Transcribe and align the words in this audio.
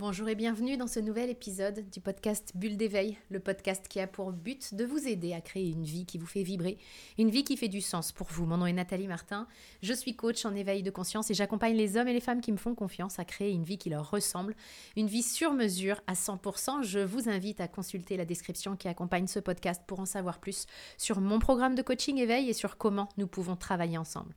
Bonjour 0.00 0.30
et 0.30 0.34
bienvenue 0.34 0.78
dans 0.78 0.86
ce 0.86 0.98
nouvel 0.98 1.28
épisode 1.28 1.84
du 1.90 2.00
podcast 2.00 2.52
Bulle 2.54 2.78
d'éveil, 2.78 3.18
le 3.28 3.38
podcast 3.38 3.86
qui 3.86 4.00
a 4.00 4.06
pour 4.06 4.32
but 4.32 4.72
de 4.72 4.86
vous 4.86 5.06
aider 5.06 5.34
à 5.34 5.42
créer 5.42 5.68
une 5.68 5.84
vie 5.84 6.06
qui 6.06 6.16
vous 6.16 6.24
fait 6.24 6.42
vibrer, 6.42 6.78
une 7.18 7.28
vie 7.28 7.44
qui 7.44 7.58
fait 7.58 7.68
du 7.68 7.82
sens 7.82 8.10
pour 8.10 8.28
vous. 8.28 8.46
Mon 8.46 8.56
nom 8.56 8.64
est 8.64 8.72
Nathalie 8.72 9.08
Martin, 9.08 9.46
je 9.82 9.92
suis 9.92 10.16
coach 10.16 10.46
en 10.46 10.54
éveil 10.54 10.82
de 10.82 10.90
conscience 10.90 11.30
et 11.30 11.34
j'accompagne 11.34 11.76
les 11.76 11.98
hommes 11.98 12.08
et 12.08 12.14
les 12.14 12.20
femmes 12.20 12.40
qui 12.40 12.50
me 12.50 12.56
font 12.56 12.74
confiance 12.74 13.18
à 13.18 13.26
créer 13.26 13.50
une 13.50 13.64
vie 13.64 13.76
qui 13.76 13.90
leur 13.90 14.10
ressemble, 14.10 14.56
une 14.96 15.06
vie 15.06 15.22
sur 15.22 15.52
mesure 15.52 16.00
à 16.06 16.14
100%. 16.14 16.82
Je 16.82 17.00
vous 17.00 17.28
invite 17.28 17.60
à 17.60 17.68
consulter 17.68 18.16
la 18.16 18.24
description 18.24 18.76
qui 18.76 18.88
accompagne 18.88 19.26
ce 19.26 19.38
podcast 19.38 19.82
pour 19.86 20.00
en 20.00 20.06
savoir 20.06 20.38
plus 20.38 20.64
sur 20.96 21.20
mon 21.20 21.40
programme 21.40 21.74
de 21.74 21.82
coaching 21.82 22.16
éveil 22.16 22.48
et 22.48 22.54
sur 22.54 22.78
comment 22.78 23.10
nous 23.18 23.26
pouvons 23.26 23.54
travailler 23.54 23.98
ensemble 23.98 24.34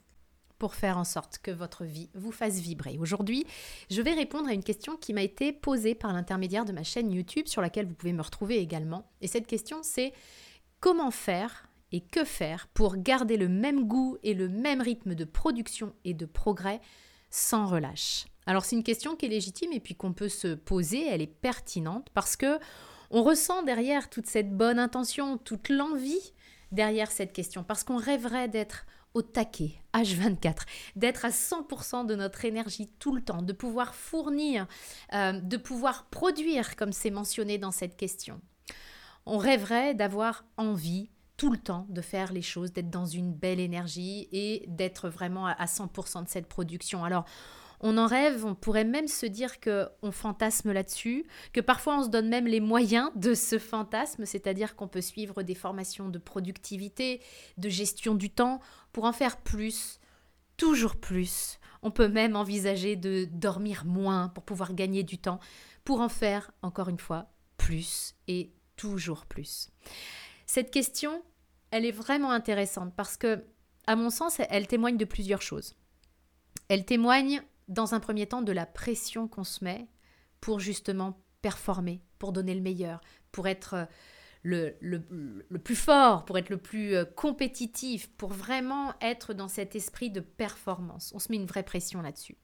pour 0.64 0.76
faire 0.76 0.98
en 0.98 1.04
sorte 1.04 1.40
que 1.40 1.52
votre 1.52 1.84
vie 1.84 2.10
vous 2.14 2.32
fasse 2.32 2.62
vibrer. 2.62 2.98
Aujourd'hui, 2.98 3.46
je 3.92 4.02
vais 4.02 4.14
répondre 4.14 4.48
à 4.48 4.54
une 4.54 4.64
question 4.64 4.96
qui 4.96 5.12
m'a 5.12 5.22
été 5.22 5.52
posée 5.52 5.94
par 5.94 6.14
l'intermédiaire 6.14 6.64
de 6.64 6.72
ma 6.72 6.84
chaîne 6.84 7.12
YouTube 7.12 7.48
sur 7.48 7.62
laquelle 7.62 7.86
vous 7.86 7.96
pouvez 7.96 8.14
me 8.14 8.22
retrouver 8.22 8.60
également. 8.60 9.12
Et 9.20 9.28
cette 9.28 9.46
question, 9.46 9.80
c'est 9.84 10.14
comment 10.80 11.12
faire 11.12 11.68
et 11.92 12.00
que 12.00 12.24
faire 12.24 12.70
pour 12.74 12.96
garder 12.96 13.36
le 13.36 13.50
même 13.50 13.90
goût 13.90 14.18
et 14.24 14.34
le 14.34 14.48
même 14.48 14.80
rythme 14.80 15.16
de 15.16 15.26
production 15.26 15.94
et 16.06 16.14
de 16.14 16.26
progrès 16.26 16.80
sans 17.30 17.68
relâche? 17.68 18.24
Alors 18.46 18.64
c'est 18.64 18.78
une 18.78 18.84
question 18.84 19.18
qui 19.18 19.26
est 19.26 19.30
légitime 19.30 19.74
et 19.74 19.82
puis 19.82 19.96
qu'on 19.96 20.14
peut 20.14 20.30
se 20.30 20.56
poser, 20.56 21.06
elle 21.06 21.22
est 21.22 21.28
pertinente 21.28 22.08
parce 22.14 22.38
que 22.38 22.58
on 23.12 23.22
ressent 23.22 23.64
derrière 23.64 24.10
toute 24.10 24.28
cette 24.28 24.56
bonne 24.56 24.80
intention, 24.80 25.38
toute 25.38 25.68
l'envie 25.68 26.32
derrière 26.72 27.12
cette 27.12 27.34
question 27.34 27.66
parce 27.66 27.84
qu'on 27.84 27.98
rêverait 27.98 28.48
d'être 28.48 28.86
au 29.14 29.22
taquet, 29.22 29.74
H24, 29.94 30.62
d'être 30.96 31.26
à 31.26 31.30
100% 31.30 32.06
de 32.06 32.16
notre 32.16 32.46
énergie 32.46 32.90
tout 33.00 33.14
le 33.14 33.22
temps, 33.22 33.42
de 33.42 33.54
pouvoir 33.54 33.96
fournir, 33.96 34.68
euh, 35.14 35.34
de 35.34 35.58
pouvoir 35.58 36.06
produire, 36.06 36.76
comme 36.76 36.92
c'est 36.92 37.12
mentionné 37.12 37.58
dans 37.58 37.72
cette 37.72 37.96
question. 37.96 38.42
On 39.26 39.38
rêverait 39.38 39.94
d'avoir 39.94 40.46
envie 40.58 41.10
tout 41.38 41.52
le 41.52 41.58
temps 41.58 41.88
de 41.90 42.02
faire 42.02 42.32
les 42.32 42.42
choses, 42.42 42.74
d'être 42.74 42.90
dans 42.90 43.06
une 43.06 43.34
belle 43.34 43.60
énergie 43.60 44.28
et 44.32 44.66
d'être 44.68 45.10
vraiment 45.10 45.48
à 45.48 45.66
100% 45.66 46.24
de 46.24 46.30
cette 46.30 46.48
production. 46.48 47.04
Alors, 47.04 47.26
on 47.84 47.98
en 47.98 48.08
rêve, 48.08 48.46
on 48.46 48.56
pourrait 48.56 48.86
même 48.86 49.10
se 49.10 49.26
dire 49.26 49.60
que 49.60 49.90
on 50.02 50.12
fantasme 50.12 50.72
là-dessus, 50.72 51.28
que 51.52 51.60
parfois 51.60 52.00
on 52.00 52.04
se 52.04 52.10
donne 52.10 52.30
même 52.30 52.48
les 52.48 52.62
moyens 52.62 53.12
de 53.16 53.34
ce 53.34 53.60
fantasme, 53.60 54.26
c'est-à-dire 54.26 54.78
qu'on 54.78 54.88
peut 54.88 55.02
suivre 55.02 55.44
des 55.44 55.54
formations 55.54 56.08
de 56.08 56.18
productivité, 56.18 57.22
de 57.58 57.68
gestion 57.68 58.16
du 58.16 58.30
temps 58.30 58.62
pour 58.94 59.04
en 59.04 59.12
faire 59.12 59.38
plus, 59.38 60.00
toujours 60.56 60.96
plus. 60.96 61.60
On 61.82 61.92
peut 61.92 62.08
même 62.08 62.38
envisager 62.38 62.96
de 62.96 63.28
dormir 63.30 63.84
moins 63.84 64.30
pour 64.30 64.46
pouvoir 64.46 64.74
gagner 64.74 65.04
du 65.04 65.18
temps, 65.18 65.42
pour 65.84 66.00
en 66.00 66.10
faire 66.10 66.52
encore 66.62 66.88
une 66.88 67.00
fois 67.00 67.34
plus 67.58 68.16
et 68.30 68.54
toujours 68.78 69.26
plus. 69.26 69.70
Cette 70.46 70.72
question, 70.72 71.22
elle 71.70 71.86
est 71.86 71.92
vraiment 71.92 72.32
intéressante 72.32 72.94
parce 72.96 73.18
que 73.18 73.44
à 73.88 73.98
mon 73.98 74.10
sens, 74.10 74.40
elle 74.50 74.68
témoigne 74.68 74.96
de 74.96 75.04
plusieurs 75.04 75.42
choses. 75.42 75.76
Elle 76.70 76.86
témoigne 76.86 77.44
dans 77.74 77.94
un 77.94 78.00
premier 78.00 78.28
temps 78.28 78.42
de 78.42 78.52
la 78.52 78.66
pression 78.66 79.28
qu'on 79.28 79.44
se 79.44 79.64
met 79.64 79.88
pour 80.40 80.60
justement 80.60 81.20
performer, 81.42 82.02
pour 82.20 82.32
donner 82.32 82.56
le 82.56 82.62
meilleur, 82.62 83.02
pour 83.32 83.48
être 83.48 83.74
euh, 83.74 83.86
le, 84.44 84.76
le, 84.82 85.60
plus 85.60 85.76
fort, 85.76 86.26
pour 86.26 86.38
être 86.38 86.50
le 86.50 86.58
plus 86.58 86.96
euh, 86.96 87.06
compétitif, 87.06 88.10
pour 88.18 88.32
vraiment 88.32 88.94
être 89.02 89.34
dans 89.34 89.48
cet 89.48 89.76
esprit 89.76 90.10
de 90.10 90.20
performance. 90.20 91.12
On 91.16 91.20
se 91.20 91.32
met 91.32 91.38
une 91.38 91.46
vraie 91.46 91.64
pression 91.64 92.02
là-dessus. 92.02 92.38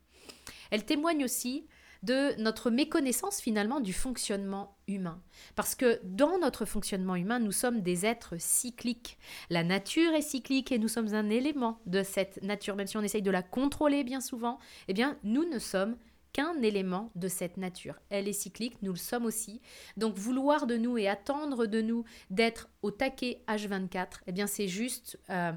Elle 0.71 0.85
témoigne 0.85 1.23
aussi 1.23 1.67
de 2.03 2.39
notre 2.41 2.69
méconnaissance 2.69 3.41
finalement 3.41 3.79
du 3.79 3.93
fonctionnement 3.93 4.77
humain. 4.87 5.21
Parce 5.55 5.75
que 5.75 5.99
dans 6.03 6.39
notre 6.39 6.65
fonctionnement 6.65 7.15
humain, 7.15 7.39
nous 7.39 7.51
sommes 7.51 7.81
des 7.81 8.05
êtres 8.05 8.35
cycliques. 8.39 9.17
La 9.49 9.63
nature 9.63 10.13
est 10.13 10.21
cyclique 10.21 10.71
et 10.71 10.79
nous 10.79 10.87
sommes 10.87 11.13
un 11.13 11.29
élément 11.29 11.79
de 11.85 12.03
cette 12.03 12.41
nature, 12.41 12.75
même 12.75 12.87
si 12.87 12.97
on 12.97 13.01
essaye 13.01 13.21
de 13.21 13.31
la 13.31 13.43
contrôler 13.43 14.03
bien 14.03 14.21
souvent, 14.21 14.59
eh 14.87 14.93
bien 14.93 15.17
nous 15.23 15.47
ne 15.49 15.59
sommes 15.59 15.97
qu'un 16.31 16.61
élément 16.61 17.11
de 17.15 17.27
cette 17.27 17.57
nature. 17.57 17.99
Elle 18.09 18.27
est 18.27 18.33
cyclique, 18.33 18.77
nous 18.81 18.91
le 18.91 18.97
sommes 18.97 19.25
aussi. 19.25 19.61
Donc 19.97 20.15
vouloir 20.15 20.67
de 20.67 20.77
nous 20.77 20.97
et 20.97 21.07
attendre 21.07 21.65
de 21.65 21.81
nous 21.81 22.05
d'être 22.29 22.69
au 22.81 22.91
taquet 22.91 23.43
H24, 23.47 24.21
eh 24.27 24.31
bien 24.31 24.47
c'est 24.47 24.67
juste 24.67 25.19
euh, 25.29 25.51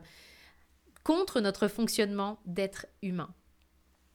contre 1.05 1.41
notre 1.41 1.69
fonctionnement 1.69 2.41
d'être 2.47 2.87
humain. 3.03 3.35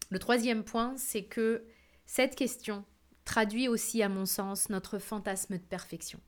Le 0.10 0.20
troisième 0.20 0.64
point, 0.64 0.96
c'est 0.98 1.24
que 1.24 1.66
cette 2.08 2.36
question 2.36 2.84
traduit 3.26 3.68
aussi, 3.68 4.02
à 4.02 4.10
mon 4.10 4.26
sens, 4.26 4.70
notre 4.70 4.98
fantasme 4.98 5.58
de 5.58 5.64
perfection. 5.64 6.20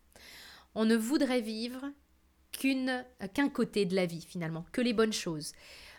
On 0.76 0.86
ne 0.86 0.96
voudrait 0.96 1.42
vivre 1.42 1.86
qu'un 2.52 3.50
côté 3.50 3.86
de 3.86 3.96
la 3.96 4.06
vie, 4.06 4.22
finalement, 4.22 4.66
que 4.72 4.82
les 4.82 4.94
bonnes 4.94 5.14
choses. 5.14 5.54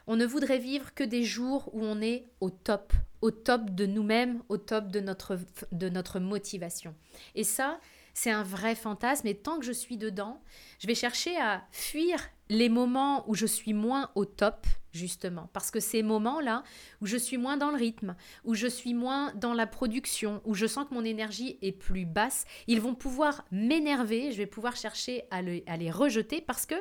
On 0.07 0.17
ne 0.17 0.27
voudrait 0.27 0.59
vivre 0.59 0.95
que 0.95 1.03
des 1.03 1.25
jours 1.25 1.71
où 1.73 1.83
on 1.83 2.01
est 2.03 2.27
au 2.41 2.51
top, 2.51 2.93
au 3.23 3.31
top 3.31 3.71
de 3.71 3.87
nous-mêmes, 3.87 4.43
au 4.49 4.59
top 4.59 4.89
de 4.89 5.01
notre, 5.01 5.39
de 5.73 5.89
notre 5.89 6.21
motivation. 6.21 6.95
Et 7.35 7.45
ça, 7.45 7.81
c'est 8.13 8.31
un 8.31 8.43
vrai 8.43 8.75
fantasme. 8.75 9.27
Et 9.27 9.35
tant 9.35 9.59
que 9.59 9.65
je 9.65 9.73
suis 9.73 9.97
dedans, 9.97 10.43
je 10.79 10.87
vais 10.87 10.95
chercher 10.95 11.37
à 11.39 11.65
fuir 11.73 12.21
les 12.51 12.69
moments 12.69 13.29
où 13.29 13.35
je 13.35 13.47
suis 13.47 13.73
moins 13.73 14.11
au 14.15 14.25
top, 14.27 14.67
justement. 14.93 15.49
Parce 15.53 15.71
que 15.71 15.81
ces 15.81 16.03
moments-là, 16.03 16.63
où 17.01 17.07
je 17.07 17.17
suis 17.17 17.39
moins 17.39 17.57
dans 17.57 17.71
le 17.71 17.77
rythme, 17.77 18.17
où 18.45 18.55
je 18.55 18.67
suis 18.67 18.95
moins 18.95 19.33
dans 19.35 19.55
la 19.55 19.67
production, 19.67 20.41
où 20.45 20.55
je 20.55 20.67
sens 20.67 20.89
que 20.89 20.95
mon 20.95 21.05
énergie 21.05 21.59
est 21.63 21.73
plus 21.73 22.07
basse, 22.07 22.45
ils 22.67 22.81
vont 22.81 22.95
pouvoir 22.95 23.45
m'énerver, 23.51 24.33
je 24.33 24.39
vais 24.39 24.47
pouvoir 24.47 24.77
chercher 24.77 25.25
à, 25.31 25.39
à 25.67 25.77
les 25.77 25.91
rejeter 25.91 26.41
parce 26.41 26.67
que 26.67 26.77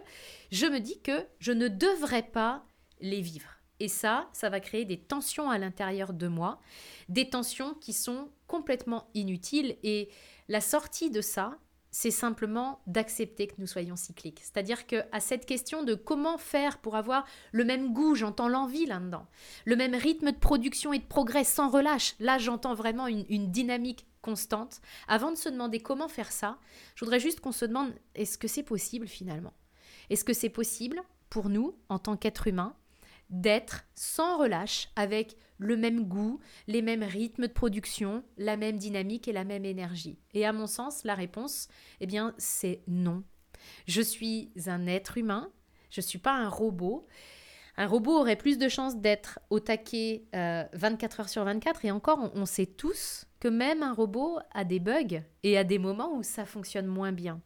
je 0.52 0.66
me 0.66 0.80
dis 0.80 1.00
que 1.02 1.26
je 1.40 1.52
ne 1.52 1.68
devrais 1.68 2.24
pas 2.24 2.66
les 3.02 3.22
vivre. 3.22 3.60
Et 3.80 3.88
ça, 3.88 4.30
ça 4.34 4.50
va 4.50 4.60
créer 4.60 4.84
des 4.84 5.00
tensions 5.00 5.50
à 5.50 5.58
l'intérieur 5.58 6.14
de 6.14 6.28
moi, 6.28 6.60
des 7.08 7.30
tensions 7.30 7.74
qui 7.76 7.94
sont 7.94 8.30
complètement 8.46 9.10
inutiles. 9.14 9.78
Et 9.84 10.10
la 10.50 10.60
sortie 10.60 11.10
de 11.10 11.22
ça, 11.22 11.58
c'est 11.92 12.12
simplement 12.12 12.82
d'accepter 12.88 13.48
que 13.48 13.56
nous 13.58 13.68
soyons 13.68 13.96
cycliques. 13.96 14.40
C'est-à-dire 14.42 14.86
que 14.88 15.04
à 15.12 15.20
cette 15.20 15.46
question 15.46 15.84
de 15.84 15.96
comment 15.96 16.38
faire 16.38 16.80
pour 16.80 16.96
avoir 16.96 17.26
le 17.52 17.64
même 17.64 17.94
goût, 17.94 18.16
j'entends 18.16 18.48
l'envie 18.48 18.86
là-dedans, 18.86 19.26
le 19.66 19.76
même 19.76 19.96
rythme 19.96 20.32
de 20.32 20.38
production 20.38 20.94
et 20.94 21.00
de 21.00 21.06
progrès 21.06 21.44
sans 21.44 21.70
relâche. 21.70 22.16
Là, 22.20 22.38
j'entends 22.38 22.76
vraiment 22.76 23.08
une, 23.08 23.26
une 23.30 23.52
dynamique 23.52 24.06
constante. 24.22 24.82
Avant 25.08 25.32
de 25.32 25.38
se 25.38 25.50
demander 25.50 25.80
comment 25.80 26.08
faire 26.08 26.32
ça, 26.32 26.60
je 26.96 27.06
voudrais 27.06 27.20
juste 27.20 27.40
qu'on 27.40 27.52
se 27.52 27.66
demande 27.66 27.94
est-ce 28.16 28.38
que 28.38 28.48
c'est 28.48 28.64
possible 28.64 29.08
finalement? 29.08 29.54
Est-ce 30.10 30.24
que 30.24 30.34
c'est 30.34 30.50
possible 30.50 31.02
pour 31.30 31.50
nous, 31.50 31.78
en 31.90 32.00
tant 32.00 32.18
qu'êtres 32.18 32.48
humains, 32.48 32.76
d'être 33.30 33.86
sans 33.96 34.38
relâche 34.38 34.90
avec 34.96 35.36
le 35.58 35.78
même 35.78 36.06
goût, 36.06 36.40
les 36.68 36.82
mêmes 36.82 37.04
rythmes 37.04 37.48
de 37.48 37.54
production, 37.54 38.24
la 38.38 38.58
même 38.58 38.78
dynamique 38.78 39.28
et 39.28 39.34
la 39.34 39.44
même 39.44 39.66
énergie 39.66 40.18
Et 40.34 40.46
à 40.46 40.54
mon 40.54 40.68
sens, 40.68 41.04
la 41.04 41.16
réponse, 41.16 41.68
eh 42.00 42.08
bien, 42.08 42.34
c'est 42.38 42.82
non. 42.88 43.24
Je 43.86 44.02
suis 44.02 44.52
un 44.68 44.88
être 44.88 45.18
humain, 45.18 45.52
je 45.90 46.02
ne 46.02 46.06
suis 46.06 46.20
pas 46.20 46.34
un 46.34 46.48
robot. 46.48 47.06
Un 47.76 47.88
robot 47.88 48.20
aurait 48.20 48.36
plus 48.36 48.58
de 48.58 48.68
chances 48.68 48.98
d'être 48.98 49.40
au 49.50 49.60
taquet 49.60 50.26
24 50.34 50.34
euh, 50.34 51.22
heures 51.22 51.30
sur 51.30 51.44
24 51.44 51.86
et 51.86 51.92
encore, 51.92 52.20
on, 52.20 52.42
on 52.42 52.46
sait 52.46 52.66
tous 52.66 53.26
que 53.40 53.48
même 53.48 53.84
un 53.84 53.94
robot 53.94 54.40
a 54.54 54.64
des 54.64 54.80
bugs 54.80 55.22
et 55.44 55.58
a 55.58 55.64
des 55.64 55.80
moments 55.80 56.14
où 56.14 56.24
ça 56.24 56.46
fonctionne 56.46 56.88
moins 56.88 57.12
bien. 57.12 57.42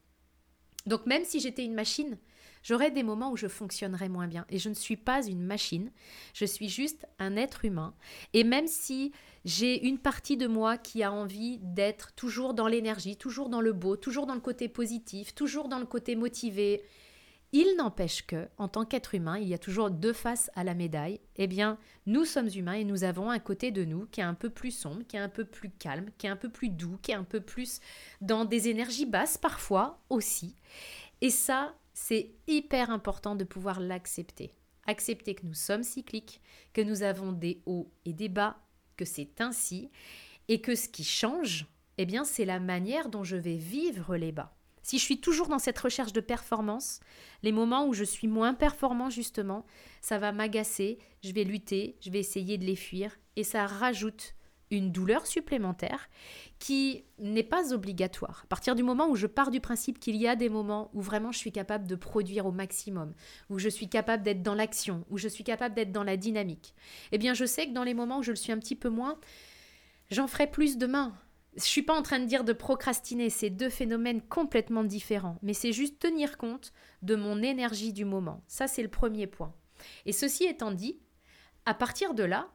Donc 0.85 1.05
même 1.05 1.23
si 1.23 1.39
j'étais 1.39 1.65
une 1.65 1.75
machine, 1.75 2.17
J'aurai 2.63 2.91
des 2.91 3.03
moments 3.03 3.31
où 3.31 3.37
je 3.37 3.47
fonctionnerai 3.47 4.09
moins 4.09 4.27
bien. 4.27 4.45
Et 4.49 4.57
je 4.57 4.69
ne 4.69 4.73
suis 4.73 4.97
pas 4.97 5.25
une 5.25 5.43
machine, 5.43 5.91
je 6.33 6.45
suis 6.45 6.69
juste 6.69 7.05
un 7.19 7.35
être 7.35 7.65
humain. 7.65 7.93
Et 8.33 8.43
même 8.43 8.67
si 8.67 9.11
j'ai 9.45 9.85
une 9.85 9.99
partie 9.99 10.37
de 10.37 10.47
moi 10.47 10.77
qui 10.77 11.03
a 11.03 11.11
envie 11.11 11.59
d'être 11.59 12.13
toujours 12.15 12.53
dans 12.53 12.67
l'énergie, 12.67 13.17
toujours 13.17 13.49
dans 13.49 13.61
le 13.61 13.73
beau, 13.73 13.97
toujours 13.97 14.25
dans 14.25 14.35
le 14.35 14.39
côté 14.39 14.69
positif, 14.69 15.35
toujours 15.35 15.67
dans 15.67 15.79
le 15.79 15.85
côté 15.85 16.15
motivé, 16.15 16.83
il 17.55 17.75
n'empêche 17.77 18.25
que, 18.25 18.47
en 18.57 18.67
tant 18.67 18.83
qu'être 18.83 19.13
humain, 19.13 19.37
il 19.37 19.47
y 19.47 19.53
a 19.53 19.59
toujours 19.59 19.91
deux 19.91 20.11
faces 20.11 20.49
à 20.55 20.63
la 20.63 20.73
médaille. 20.73 21.19
Eh 21.35 21.45
bien, 21.45 21.77
nous 22.07 22.25
sommes 22.25 22.49
humains 22.53 22.73
et 22.73 22.83
nous 22.83 23.03
avons 23.03 23.29
un 23.29 23.37
côté 23.37 23.69
de 23.69 23.85
nous 23.85 24.07
qui 24.07 24.21
est 24.21 24.23
un 24.23 24.33
peu 24.33 24.49
plus 24.49 24.71
sombre, 24.71 25.03
qui 25.07 25.17
est 25.17 25.19
un 25.19 25.29
peu 25.29 25.45
plus 25.45 25.69
calme, 25.69 26.07
qui 26.17 26.25
est 26.25 26.31
un 26.31 26.35
peu 26.35 26.49
plus 26.49 26.69
doux, 26.69 26.97
qui 27.03 27.11
est 27.11 27.15
un 27.15 27.23
peu 27.23 27.41
plus 27.41 27.79
dans 28.21 28.43
des 28.43 28.69
énergies 28.69 29.05
basses 29.05 29.37
parfois 29.37 30.01
aussi. 30.09 30.55
Et 31.21 31.29
ça, 31.29 31.75
c'est 31.93 32.31
hyper 32.47 32.89
important 32.89 33.35
de 33.35 33.43
pouvoir 33.43 33.79
l'accepter. 33.79 34.53
Accepter 34.85 35.35
que 35.35 35.45
nous 35.45 35.53
sommes 35.53 35.83
cycliques, 35.83 36.41
que 36.73 36.81
nous 36.81 37.03
avons 37.03 37.31
des 37.31 37.61
hauts 37.65 37.91
et 38.05 38.13
des 38.13 38.29
bas, 38.29 38.57
que 38.97 39.05
c'est 39.05 39.39
ainsi, 39.39 39.89
et 40.47 40.61
que 40.61 40.75
ce 40.75 40.89
qui 40.89 41.03
change, 41.03 41.67
eh 41.97 42.05
bien, 42.05 42.25
c'est 42.25 42.45
la 42.45 42.59
manière 42.59 43.09
dont 43.09 43.23
je 43.23 43.37
vais 43.37 43.55
vivre 43.55 44.17
les 44.17 44.31
bas. 44.31 44.55
Si 44.81 44.99
je 44.99 45.03
suis 45.03 45.21
toujours 45.21 45.47
dans 45.47 45.59
cette 45.59 45.79
recherche 45.79 46.11
de 46.11 46.19
performance, 46.19 46.99
les 47.41 47.53
moments 47.53 47.87
où 47.87 47.93
je 47.93 48.03
suis 48.03 48.27
moins 48.27 48.53
performant 48.53 49.09
justement, 49.09 49.65
ça 50.01 50.17
va 50.17 50.33
m'agacer, 50.33 50.99
je 51.23 51.31
vais 51.31 51.45
lutter, 51.45 51.95
je 52.01 52.09
vais 52.09 52.19
essayer 52.19 52.57
de 52.57 52.65
les 52.65 52.75
fuir 52.75 53.17
et 53.37 53.45
ça 53.45 53.65
rajoute 53.65 54.35
une 54.77 54.91
douleur 54.91 55.25
supplémentaire 55.25 56.09
qui 56.59 57.05
n'est 57.19 57.43
pas 57.43 57.73
obligatoire. 57.73 58.41
À 58.45 58.47
partir 58.47 58.75
du 58.75 58.83
moment 58.83 59.09
où 59.09 59.15
je 59.15 59.27
pars 59.27 59.51
du 59.51 59.59
principe 59.59 59.99
qu'il 59.99 60.15
y 60.15 60.27
a 60.27 60.35
des 60.35 60.49
moments 60.49 60.89
où 60.93 61.01
vraiment 61.01 61.31
je 61.31 61.37
suis 61.37 61.51
capable 61.51 61.87
de 61.87 61.95
produire 61.95 62.45
au 62.45 62.51
maximum, 62.51 63.13
où 63.49 63.59
je 63.59 63.69
suis 63.69 63.89
capable 63.89 64.23
d'être 64.23 64.43
dans 64.43 64.55
l'action, 64.55 65.05
où 65.09 65.17
je 65.17 65.27
suis 65.27 65.43
capable 65.43 65.75
d'être 65.75 65.91
dans 65.91 66.03
la 66.03 66.17
dynamique, 66.17 66.73
eh 67.11 67.17
bien 67.17 67.33
je 67.33 67.45
sais 67.45 67.67
que 67.67 67.73
dans 67.73 67.83
les 67.83 67.93
moments 67.93 68.19
où 68.19 68.23
je 68.23 68.31
le 68.31 68.37
suis 68.37 68.51
un 68.51 68.59
petit 68.59 68.75
peu 68.75 68.89
moins, 68.89 69.19
j'en 70.11 70.27
ferai 70.27 70.47
plus 70.47 70.77
demain. 70.77 71.13
Je 71.55 71.63
suis 71.63 71.83
pas 71.83 71.97
en 71.97 72.01
train 72.01 72.19
de 72.19 72.25
dire 72.25 72.43
de 72.43 72.53
procrastiner, 72.53 73.29
c'est 73.29 73.51
deux 73.51 73.69
phénomènes 73.69 74.21
complètement 74.21 74.83
différents, 74.83 75.37
mais 75.43 75.53
c'est 75.53 75.71
juste 75.71 75.99
tenir 75.99 76.37
compte 76.37 76.73
de 77.03 77.15
mon 77.15 77.43
énergie 77.43 77.93
du 77.93 78.05
moment. 78.05 78.43
Ça 78.47 78.67
c'est 78.67 78.81
le 78.81 78.89
premier 78.89 79.27
point. 79.27 79.53
Et 80.05 80.13
ceci 80.13 80.45
étant 80.45 80.71
dit, 80.71 80.99
à 81.65 81.73
partir 81.73 82.13
de 82.13 82.23
là, 82.23 82.49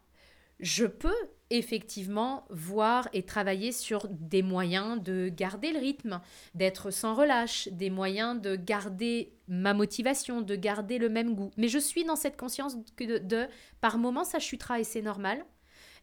je 0.61 0.87
peux 0.87 1.14
effectivement 1.50 2.45
voir 2.50 3.09
et 3.12 3.23
travailler 3.23 3.73
sur 3.73 4.06
des 4.09 4.43
moyens 4.43 5.03
de 5.03 5.29
garder 5.29 5.73
le 5.73 5.79
rythme, 5.79 6.21
d'être 6.55 6.91
sans 6.91 7.15
relâche, 7.15 7.69
des 7.69 7.91
moyens 7.91 8.41
de 8.41 8.56
garder 8.56 9.33
ma 9.49 9.75
motivation, 9.75 10.43
de 10.43 10.56
garder 10.56 10.99
le 10.99 11.09
même 11.09 11.35
goût. 11.35 11.50
Mais 11.56 11.69
je 11.69 11.79
suis 11.79 12.05
dans 12.05 12.17
cette 12.17 12.37
conscience 12.37 12.77
que 12.97 13.19
de, 13.19 13.47
par 13.81 13.99
moment 13.99 14.25
ça 14.25 14.39
chutera 14.39 14.81
et 14.81 14.85
c'est 14.85 15.03
normal. 15.03 15.45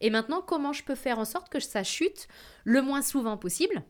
Et 0.02 0.10
maintenant, 0.10 0.42
comment 0.42 0.74
je 0.74 0.84
peux 0.84 0.96
faire 0.96 1.20
en 1.20 1.26
sorte 1.26 1.50
que 1.50 1.60
ça 1.60 1.84
chute 1.84 2.28
le 2.64 2.82
moins 2.82 3.02
souvent 3.02 3.38
possible 3.38 3.84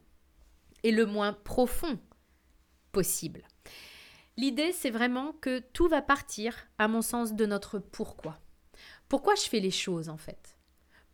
et 0.84 0.92
le 0.92 1.06
moins 1.06 1.34
profond 1.34 2.00
possible? 2.92 3.44
L'idée, 4.38 4.72
c'est 4.74 4.92
vraiment 4.92 5.31
que 5.31 5.60
tout 5.60 5.88
va 5.88 6.02
partir, 6.02 6.68
à 6.78 6.88
mon 6.88 7.02
sens, 7.02 7.34
de 7.34 7.46
notre 7.46 7.80
pourquoi. 7.80 8.40
Pourquoi 9.07 9.36
je 9.36 9.44
fais 9.44 9.62
les 9.62 9.72
choses 9.72 10.10
en 10.10 10.18
fait? 10.18 10.55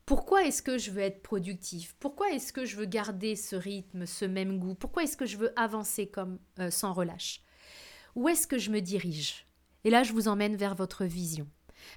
Pourquoi 0.06 0.46
est-ce 0.46 0.62
que 0.62 0.78
je 0.78 0.92
veux 0.92 1.02
être 1.02 1.22
productif 1.22 1.96
Pourquoi 2.00 2.32
est-ce 2.32 2.52
que 2.52 2.66
je 2.66 2.76
veux 2.76 2.86
garder 2.86 3.36
ce 3.36 3.56
rythme, 3.56 4.06
ce 4.06 4.26
même 4.26 4.60
goût? 4.60 4.76
Pourquoi 4.76 5.04
est-ce 5.04 5.18
que 5.18 5.26
je 5.26 5.38
veux 5.38 5.54
avancer 5.60 6.08
comme 6.08 6.40
euh, 6.60 6.72
sans 6.72 6.94
relâche? 6.94 7.42
Où 8.16 8.28
est-ce 8.28 8.48
que 8.48 8.58
je 8.58 8.72
me 8.72 8.82
dirige? 8.82 9.48
Et 9.84 9.90
là, 9.90 10.04
je 10.04 10.14
vous 10.14 10.28
emmène 10.28 10.56
vers 10.56 10.76
votre 10.76 11.06
vision. 11.06 11.48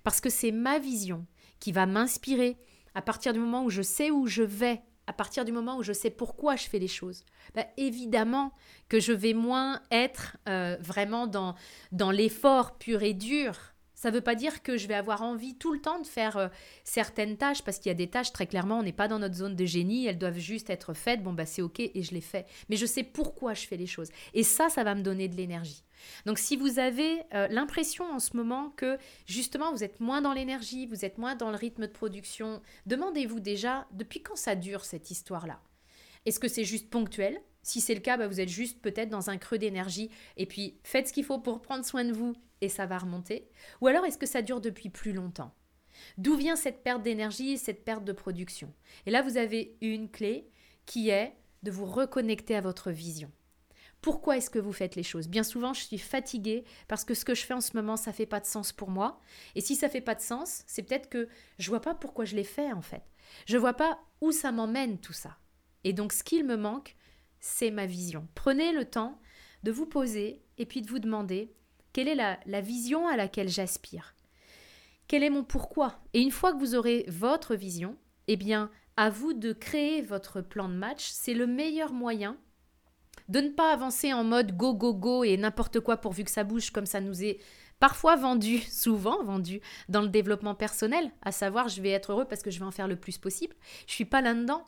Parce 0.02 0.20
que 0.20 0.30
c'est 0.30 0.52
ma 0.52 0.78
vision 0.78 1.26
qui 1.60 1.72
va 1.72 1.86
m'inspirer 1.86 2.56
à 2.94 3.02
partir 3.02 3.32
du 3.32 3.40
moment 3.40 3.64
où 3.64 3.70
je 3.70 3.82
sais 3.82 4.10
où 4.10 4.26
je 4.26 4.42
vais, 4.42 4.82
à 5.06 5.12
partir 5.12 5.44
du 5.44 5.52
moment 5.52 5.78
où 5.78 5.82
je 5.82 5.92
sais 5.92 6.10
pourquoi 6.10 6.56
je 6.56 6.68
fais 6.68 6.78
les 6.78 6.88
choses. 6.88 7.24
Bah, 7.54 7.66
évidemment 7.76 8.52
que 8.88 9.00
je 9.00 9.12
vais 9.12 9.34
moins 9.34 9.82
être 9.90 10.36
euh, 10.48 10.76
vraiment 10.80 11.26
dans, 11.26 11.54
dans 11.92 12.10
l'effort 12.10 12.78
pur 12.78 13.02
et 13.02 13.14
dur 13.14 13.73
ça 14.04 14.10
ne 14.10 14.16
veut 14.16 14.20
pas 14.20 14.34
dire 14.34 14.62
que 14.62 14.76
je 14.76 14.86
vais 14.86 14.92
avoir 14.92 15.22
envie 15.22 15.56
tout 15.56 15.72
le 15.72 15.80
temps 15.80 15.98
de 15.98 16.06
faire 16.06 16.36
euh, 16.36 16.48
certaines 16.84 17.38
tâches, 17.38 17.62
parce 17.62 17.78
qu'il 17.78 17.88
y 17.88 17.90
a 17.90 17.94
des 17.94 18.10
tâches, 18.10 18.34
très 18.34 18.46
clairement, 18.46 18.80
on 18.80 18.82
n'est 18.82 18.92
pas 18.92 19.08
dans 19.08 19.18
notre 19.18 19.36
zone 19.36 19.56
de 19.56 19.64
génie, 19.64 20.04
elles 20.04 20.18
doivent 20.18 20.36
juste 20.36 20.68
être 20.68 20.92
faites, 20.92 21.22
bon 21.22 21.32
bah 21.32 21.46
c'est 21.46 21.62
ok 21.62 21.80
et 21.80 22.02
je 22.02 22.12
les 22.12 22.20
fais. 22.20 22.44
Mais 22.68 22.76
je 22.76 22.84
sais 22.84 23.02
pourquoi 23.02 23.54
je 23.54 23.66
fais 23.66 23.78
les 23.78 23.86
choses. 23.86 24.10
Et 24.34 24.42
ça, 24.42 24.68
ça 24.68 24.84
va 24.84 24.94
me 24.94 25.00
donner 25.00 25.26
de 25.28 25.36
l'énergie. 25.36 25.84
Donc 26.26 26.38
si 26.38 26.58
vous 26.58 26.78
avez 26.78 27.22
euh, 27.32 27.48
l'impression 27.48 28.04
en 28.04 28.18
ce 28.18 28.36
moment 28.36 28.74
que 28.76 28.98
justement 29.24 29.72
vous 29.72 29.82
êtes 29.82 30.00
moins 30.00 30.20
dans 30.20 30.34
l'énergie, 30.34 30.84
vous 30.84 31.06
êtes 31.06 31.16
moins 31.16 31.34
dans 31.34 31.48
le 31.48 31.56
rythme 31.56 31.86
de 31.86 31.92
production, 31.92 32.60
demandez-vous 32.84 33.40
déjà 33.40 33.86
depuis 33.92 34.22
quand 34.22 34.36
ça 34.36 34.54
dure 34.54 34.84
cette 34.84 35.10
histoire-là? 35.10 35.62
Est-ce 36.26 36.38
que 36.38 36.48
c'est 36.48 36.64
juste 36.64 36.90
ponctuel? 36.90 37.40
Si 37.64 37.80
c'est 37.80 37.94
le 37.94 38.00
cas, 38.00 38.16
bah, 38.16 38.28
vous 38.28 38.40
êtes 38.40 38.48
juste 38.48 38.80
peut-être 38.80 39.08
dans 39.08 39.30
un 39.30 39.38
creux 39.38 39.58
d'énergie 39.58 40.10
et 40.36 40.46
puis 40.46 40.78
faites 40.84 41.08
ce 41.08 41.12
qu'il 41.12 41.24
faut 41.24 41.38
pour 41.38 41.62
prendre 41.62 41.84
soin 41.84 42.04
de 42.04 42.12
vous 42.12 42.34
et 42.60 42.68
ça 42.68 42.86
va 42.86 42.98
remonter 42.98 43.48
Ou 43.80 43.88
alors 43.88 44.04
est-ce 44.04 44.18
que 44.18 44.26
ça 44.26 44.42
dure 44.42 44.60
depuis 44.60 44.90
plus 44.90 45.12
longtemps? 45.12 45.52
D'où 46.18 46.36
vient 46.36 46.56
cette 46.56 46.82
perte 46.82 47.02
d'énergie 47.02 47.52
et 47.52 47.56
cette 47.56 47.84
perte 47.84 48.04
de 48.04 48.12
production? 48.12 48.72
Et 49.06 49.10
là, 49.10 49.22
vous 49.22 49.36
avez 49.36 49.76
une 49.80 50.10
clé 50.10 50.50
qui 50.86 51.08
est 51.08 51.34
de 51.62 51.70
vous 51.70 51.86
reconnecter 51.86 52.54
à 52.54 52.60
votre 52.60 52.90
vision. 52.90 53.30
Pourquoi 54.02 54.36
est-ce 54.36 54.50
que 54.50 54.58
vous 54.58 54.72
faites 54.72 54.96
les 54.96 55.02
choses? 55.02 55.28
Bien 55.28 55.42
souvent, 55.42 55.72
je 55.72 55.82
suis 55.82 55.96
fatiguée 55.96 56.64
parce 56.88 57.04
que 57.04 57.14
ce 57.14 57.24
que 57.24 57.34
je 57.34 57.46
fais 57.46 57.54
en 57.54 57.62
ce 57.62 57.74
moment, 57.74 57.96
ça 57.96 58.12
fait 58.12 58.26
pas 58.26 58.40
de 58.40 58.44
sens 58.44 58.70
pour 58.70 58.90
moi. 58.90 59.18
Et 59.54 59.62
si 59.62 59.76
ça 59.76 59.88
fait 59.88 60.02
pas 60.02 60.14
de 60.14 60.20
sens, 60.20 60.62
c'est 60.66 60.82
peut-être 60.82 61.08
que 61.08 61.26
je 61.58 61.70
vois 61.70 61.80
pas 61.80 61.94
pourquoi 61.94 62.26
je 62.26 62.36
l'ai 62.36 62.44
fait 62.44 62.70
en 62.72 62.82
fait. 62.82 63.02
Je 63.46 63.56
vois 63.56 63.72
pas 63.72 63.98
où 64.20 64.30
ça 64.30 64.52
m'emmène 64.52 64.98
tout 64.98 65.14
ça. 65.14 65.38
Et 65.84 65.94
donc, 65.94 66.12
ce 66.12 66.22
qu'il 66.22 66.44
me 66.44 66.56
manque, 66.56 66.96
c'est 67.44 67.70
ma 67.70 67.84
vision. 67.84 68.26
Prenez 68.34 68.72
le 68.72 68.86
temps 68.86 69.20
de 69.64 69.70
vous 69.70 69.84
poser 69.84 70.40
et 70.56 70.64
puis 70.64 70.80
de 70.80 70.88
vous 70.88 70.98
demander 70.98 71.52
quelle 71.92 72.08
est 72.08 72.14
la, 72.14 72.60
vision 72.62 73.06
à 73.06 73.18
laquelle 73.18 73.50
j'aspire? 73.50 74.14
Quel 75.08 75.22
est 75.22 75.28
mon 75.30 75.44
pourquoi? 75.44 76.00
Et 76.14 76.22
une 76.22 76.30
fois 76.30 76.54
que 76.54 76.58
vous 76.58 76.74
aurez 76.74 77.04
votre 77.06 77.54
vision, 77.54 77.98
eh 78.28 78.36
bien, 78.36 78.70
à 78.96 79.10
vous 79.10 79.34
de 79.34 79.52
créer 79.52 80.00
votre 80.00 80.40
plan 80.40 80.70
de 80.70 80.74
match. 80.74 81.10
C'est 81.12 81.34
le 81.34 81.46
meilleur 81.46 81.92
moyen 81.92 82.38
de 83.28 83.40
ne 83.40 83.50
pas 83.50 83.74
avancer 83.74 84.14
en 84.14 84.24
mode 84.24 84.56
go, 84.56 84.72
go, 84.72 84.94
go 84.94 85.22
et 85.22 85.36
n'importe 85.36 85.80
quoi 85.80 85.98
pourvu 85.98 86.24
que 86.24 86.30
ça 86.30 86.44
bouge 86.44 86.70
comme 86.70 86.86
ça 86.86 87.02
nous 87.02 87.22
est 87.22 87.40
parfois 87.78 88.16
vendu, 88.16 88.58
souvent 88.70 89.22
vendu 89.22 89.60
dans 89.90 90.00
le 90.00 90.08
développement 90.08 90.54
personnel, 90.54 91.10
à 91.20 91.30
savoir 91.30 91.68
je 91.68 91.82
vais 91.82 91.90
être 91.90 92.12
heureux 92.12 92.24
parce 92.24 92.42
que 92.42 92.50
je 92.50 92.58
vais 92.58 92.64
en 92.64 92.70
faire 92.70 92.88
le 92.88 92.96
plus 92.96 93.18
possible. 93.18 93.54
Je 93.86 93.92
suis 93.92 94.06
pas 94.06 94.22
là-dedans. 94.22 94.64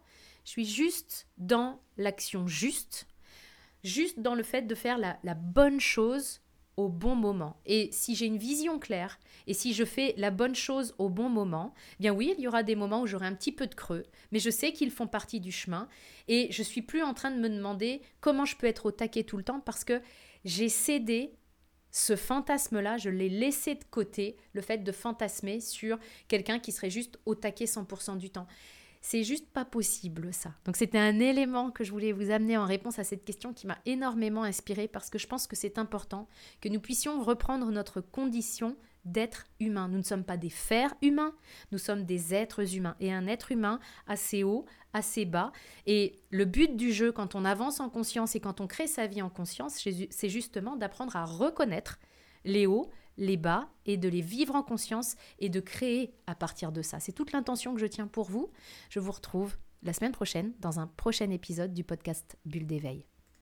Je 0.46 0.52
suis 0.52 0.64
juste 0.64 1.26
dans 1.38 1.80
l'action 1.96 2.46
juste, 2.46 3.08
juste 3.82 4.20
dans 4.20 4.36
le 4.36 4.44
fait 4.44 4.62
de 4.62 4.76
faire 4.76 4.96
la, 4.96 5.34
bonne 5.34 5.80
chose 5.80 6.40
au 6.76 6.88
bon 6.88 7.16
moment. 7.16 7.60
Et 7.66 7.88
si 7.90 8.14
j'ai 8.14 8.26
une 8.26 8.38
vision 8.38 8.78
claire 8.78 9.18
et 9.48 9.54
si 9.54 9.74
je 9.74 9.84
fais 9.84 10.14
la 10.16 10.30
bonne 10.30 10.54
chose 10.54 10.94
au 10.98 11.08
bon 11.08 11.28
moment, 11.28 11.74
bien 11.98 12.12
oui, 12.12 12.32
il 12.38 12.44
y 12.44 12.46
aura 12.46 12.62
des 12.62 12.76
moments 12.76 13.00
où 13.00 13.08
j'aurai 13.08 13.26
un 13.26 13.34
petit 13.34 13.50
peu 13.50 13.66
de 13.66 13.74
creux, 13.74 14.04
mais 14.30 14.38
je 14.38 14.50
sais 14.50 14.72
qu'ils 14.72 14.92
font 14.92 15.08
partie 15.08 15.40
du 15.40 15.50
chemin 15.50 15.88
et 16.28 16.46
je 16.52 16.62
suis 16.62 16.82
plus 16.82 17.02
en 17.02 17.12
train 17.12 17.32
de 17.32 17.40
me 17.40 17.48
demander 17.48 18.00
comment 18.20 18.44
je 18.44 18.56
peux 18.56 18.68
être 18.68 18.86
au 18.86 18.92
taquet 18.92 19.24
tout 19.24 19.38
le 19.38 19.44
temps 19.44 19.58
parce 19.58 19.82
que 19.82 20.00
j'ai 20.44 20.68
cédé 20.68 21.34
ce 21.90 22.14
fantasme-là, 22.14 22.98
je 22.98 23.10
l'ai 23.10 23.30
laissé 23.30 23.74
de 23.74 23.84
côté, 23.90 24.36
le 24.52 24.60
fait 24.60 24.78
de 24.78 24.92
fantasmer 24.92 25.58
sur 25.58 25.98
quelqu'un 26.28 26.60
qui 26.60 26.70
serait 26.70 26.90
juste 26.90 27.18
au 27.26 27.34
taquet 27.34 27.64
100% 27.64 28.16
du 28.18 28.30
temps. 28.30 28.46
C'est 29.08 29.22
juste 29.22 29.48
pas 29.52 29.64
possible 29.64 30.34
ça. 30.34 30.52
Donc 30.64 30.76
c'était 30.76 30.98
un 30.98 31.20
élément 31.20 31.70
que 31.70 31.84
je 31.84 31.92
voulais 31.92 32.10
vous 32.10 32.32
amener 32.32 32.56
en 32.56 32.64
réponse 32.64 32.98
à 32.98 33.04
cette 33.04 33.24
question 33.24 33.52
qui 33.52 33.68
m'a 33.68 33.78
énormément 33.86 34.42
inspirée 34.42 34.88
parce 34.88 35.10
que 35.10 35.18
je 35.20 35.28
pense 35.28 35.46
que 35.46 35.54
c'est 35.54 35.78
important 35.78 36.26
que 36.60 36.68
nous 36.68 36.80
puissions 36.80 37.22
reprendre 37.22 37.70
notre 37.70 38.00
condition 38.00 38.76
d'être 39.04 39.44
humain. 39.60 39.86
Nous 39.86 39.98
ne 39.98 40.02
sommes 40.02 40.24
pas 40.24 40.36
des 40.36 40.50
fers 40.50 40.92
humains, 41.02 41.36
nous 41.70 41.78
sommes 41.78 42.02
des 42.02 42.34
êtres 42.34 42.74
humains. 42.74 42.96
Et 42.98 43.12
un 43.12 43.28
être 43.28 43.52
humain 43.52 43.78
assez 44.08 44.42
haut, 44.42 44.64
assez 44.92 45.24
bas. 45.24 45.52
Et 45.86 46.18
le 46.30 46.44
but 46.44 46.76
du 46.76 46.92
jeu, 46.92 47.12
quand 47.12 47.36
on 47.36 47.44
avance 47.44 47.78
en 47.78 47.88
conscience 47.88 48.34
et 48.34 48.40
quand 48.40 48.60
on 48.60 48.66
crée 48.66 48.88
sa 48.88 49.06
vie 49.06 49.22
en 49.22 49.30
conscience, 49.30 49.78
c'est 50.10 50.28
justement 50.28 50.74
d'apprendre 50.74 51.14
à 51.14 51.24
reconnaître 51.24 52.00
les 52.44 52.66
hauts, 52.66 52.90
les 53.16 53.36
bas 53.36 53.68
et 53.84 53.96
de 53.96 54.08
les 54.08 54.20
vivre 54.20 54.54
en 54.54 54.62
conscience 54.62 55.16
et 55.38 55.48
de 55.48 55.60
créer 55.60 56.14
à 56.26 56.34
partir 56.34 56.72
de 56.72 56.82
ça. 56.82 57.00
C'est 57.00 57.12
toute 57.12 57.32
l'intention 57.32 57.74
que 57.74 57.80
je 57.80 57.86
tiens 57.86 58.06
pour 58.06 58.30
vous. 58.30 58.50
Je 58.90 59.00
vous 59.00 59.12
retrouve 59.12 59.56
la 59.82 59.92
semaine 59.92 60.12
prochaine 60.12 60.52
dans 60.60 60.80
un 60.80 60.86
prochain 60.86 61.30
épisode 61.30 61.72
du 61.72 61.84
podcast 61.84 62.36
Bulle 62.44 62.66
d'éveil. 62.66 63.06